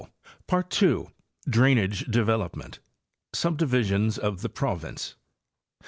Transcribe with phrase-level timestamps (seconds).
[0.47, 2.79] Part II.—DRraAtnaGE DEVELOPMENT.
[3.35, 5.13] SUBDIVISIONS OF THE PROVINCE.